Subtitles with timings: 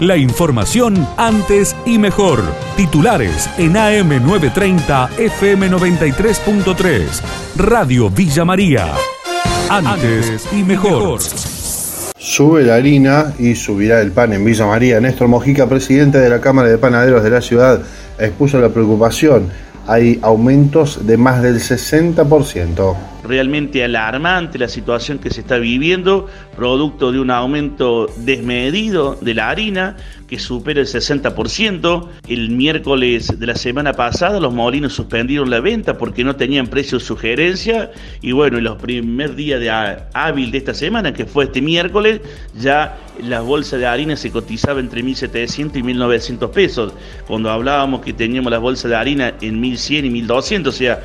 [0.00, 2.42] La información antes y mejor.
[2.76, 7.22] Titulares en AM930 FM93.3.
[7.56, 8.92] Radio Villa María.
[9.70, 11.20] Antes y mejor.
[12.18, 15.00] Sube la harina y subirá el pan en Villa María.
[15.00, 17.80] Néstor Mojica, presidente de la Cámara de Panaderos de la ciudad,
[18.18, 19.50] expuso la preocupación.
[19.86, 27.10] Hay aumentos de más del 60% realmente alarmante la situación que se está viviendo, producto
[27.10, 29.96] de un aumento desmedido de la harina
[30.28, 32.08] que supera el 60%.
[32.28, 36.98] El miércoles de la semana pasada los molinos suspendieron la venta porque no tenían precio
[36.98, 41.44] de sugerencia y bueno, en los primer días de hábil de esta semana, que fue
[41.44, 42.20] este miércoles,
[42.60, 46.92] ya la bolsa de harina se cotizaba entre 1.700 y 1.900 pesos.
[47.26, 51.02] Cuando hablábamos que teníamos la bolsa de harina en 1.100 y 1.200, o sea,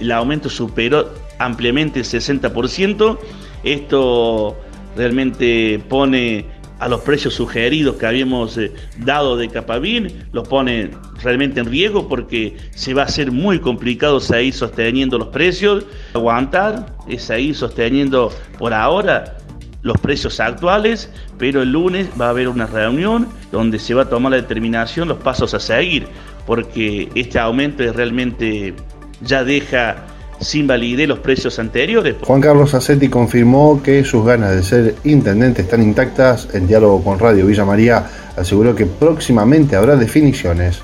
[0.00, 3.18] el aumento superó ampliamente el 60%.
[3.62, 4.56] Esto
[4.96, 6.46] realmente pone
[6.78, 10.90] a los precios sugeridos que habíamos eh, dado de Capavin, los pone
[11.22, 16.94] realmente en riesgo porque se va a ser muy complicado seguir sosteniendo los precios, aguantar,
[17.08, 19.38] es seguir sosteniendo por ahora
[19.82, 24.08] los precios actuales, pero el lunes va a haber una reunión donde se va a
[24.08, 26.06] tomar la determinación, los pasos a seguir,
[26.44, 28.74] porque este aumento es realmente
[29.22, 30.04] ya deja
[30.40, 32.16] sin validez los precios anteriores.
[32.22, 36.48] Juan Carlos Acetti confirmó que sus ganas de ser intendente están intactas.
[36.54, 38.06] En diálogo con Radio Villa María
[38.36, 40.82] aseguró que próximamente habrá definiciones.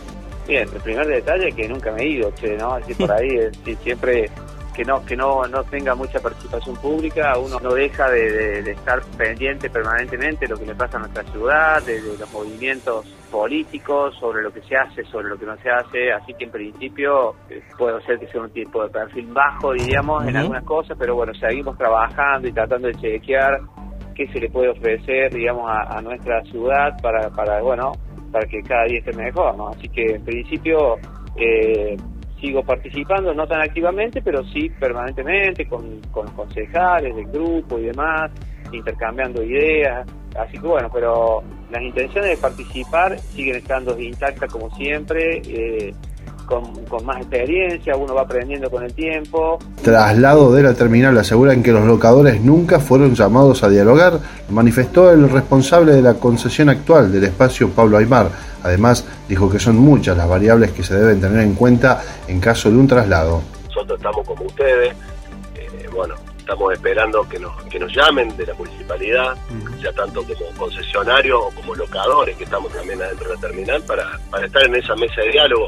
[0.48, 2.75] Bien, el primer detalle es que nunca me he ido, che, ¿no?
[2.75, 3.28] Así por ahí,
[3.83, 4.30] siempre
[4.72, 9.68] que no que no, no tenga mucha participación pública, uno no deja de, estar pendiente
[9.70, 14.52] permanentemente de lo que le pasa a nuestra ciudad, de, los movimientos políticos, sobre lo
[14.52, 18.00] que se hace, sobre lo que no se hace, así que en principio eh, puede
[18.02, 21.76] ser que sea un tipo de perfil bajo, diríamos, en algunas cosas, pero bueno, seguimos
[21.76, 23.60] trabajando y tratando de chequear
[24.14, 27.92] qué se le puede ofrecer, digamos, a, nuestra ciudad para, para, bueno,
[28.30, 29.68] para que cada día esté mejor, ¿no?
[29.68, 30.96] Así que en principio...
[31.36, 31.96] Eh,
[32.42, 38.30] sigo participando, no tan activamente, pero sí permanentemente con, con concejales del grupo y demás,
[38.73, 40.07] intercambiando ideas.
[40.36, 45.41] Así que bueno, pero las intenciones de participar siguen estando intactas como siempre.
[45.47, 45.95] Eh,
[46.47, 49.59] con, más experiencia, uno va aprendiendo con el tiempo.
[49.83, 54.19] Traslado de la terminal aseguran que los locadores nunca fueron llamados a dialogar,
[54.51, 58.52] manifestó el responsable de la concesión actual del espacio Pablo Aymar.
[58.62, 62.70] Además, dijo que son muchas las variables que se deben tener en cuenta en caso
[62.70, 63.42] de un traslado.
[63.67, 64.95] Nosotros estamos como ustedes,
[65.55, 69.34] eh, bueno, estamos esperando que nos, que nos llamen de la municipalidad,
[69.83, 74.20] ya tanto como concesionarios o como locadores que estamos también adentro de la terminal, para,
[74.30, 75.67] para estar en esa mesa de diálogo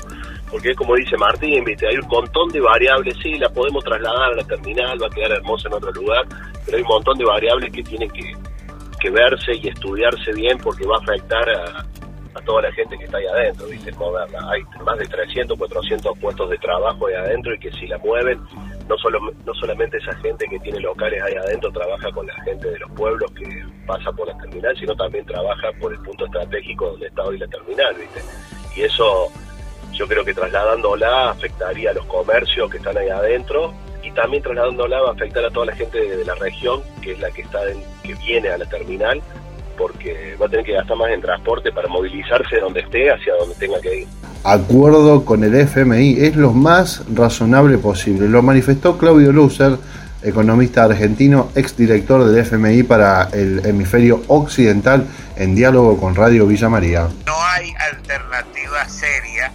[0.54, 1.88] porque como dice Martín, ¿viste?
[1.88, 5.32] hay un montón de variables, sí, la podemos trasladar a la terminal, va a quedar
[5.32, 6.24] hermosa en otro lugar,
[6.64, 10.96] pero hay un montón de variables que tienen que, verse y estudiarse bien porque va
[10.96, 11.84] a afectar a,
[12.42, 13.92] toda la gente que está ahí adentro, ¿viste?
[13.92, 14.38] Moverla.
[14.50, 18.40] Hay más de 300, 400 puestos de trabajo ahí adentro y que si la mueven,
[18.88, 22.70] no, solo, no solamente esa gente que tiene locales ahí adentro trabaja con la gente
[22.70, 26.90] de los pueblos que pasa por la terminal, sino también trabaja por el punto estratégico
[26.90, 28.20] donde está hoy la terminal, ¿viste?
[28.76, 29.28] Y eso
[29.92, 35.00] yo creo que trasladándola afectaría a los comercios que están ahí adentro y también trasladándola
[35.00, 37.60] va a afectar a toda la gente de, la región, que es la que está
[38.02, 39.22] que viene a la terminal,
[39.76, 43.54] porque va a tener que gastar más en transporte para movilizarse donde esté hacia donde
[43.56, 44.08] tenga que ir.
[44.44, 48.28] Acuerdo con el FMI es lo más razonable posible.
[48.28, 49.78] Lo manifestó Claudio Lucer,
[50.22, 57.08] economista argentino, exdirector del FMI para el hemisferio occidental, en diálogo con Radio Villa María.
[57.26, 59.52] No hay alternativa seria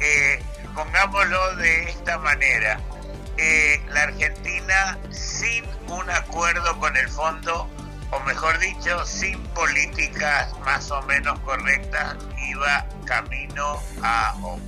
[0.00, 0.42] eh,
[0.74, 2.80] pongámoslo de esta manera,
[3.36, 7.68] eh, la Argentina sin un acuerdo con el fondo,
[8.10, 12.16] o mejor dicho, sin políticas más o menos correctas,
[12.48, 14.58] iba camino a, o,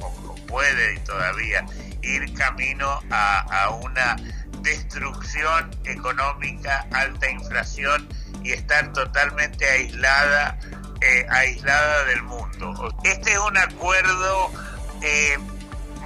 [0.46, 1.64] puede todavía
[2.02, 4.16] ir camino a, una
[4.60, 8.08] destrucción económica, alta inflación
[8.44, 10.58] y estar totalmente aislada,
[11.00, 12.94] eh, aislada del mundo.
[13.02, 14.50] Este es un acuerdo
[15.02, 15.38] eh,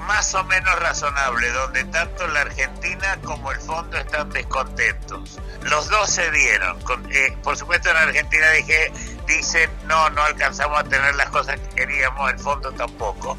[0.07, 5.39] más o menos razonable, donde tanto la Argentina como el fondo están descontentos.
[5.63, 6.79] Los dos se dieron.
[7.11, 8.93] Eh, por supuesto en Argentina dije,
[9.27, 13.37] dicen, no, no alcanzamos a tener las cosas que queríamos, el fondo tampoco.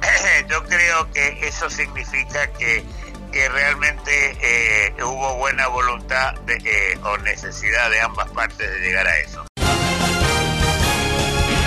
[0.48, 2.84] Yo creo que eso significa que,
[3.32, 9.18] que realmente eh, hubo buena voluntad de, o necesidad de ambas partes de llegar a
[9.18, 9.44] eso.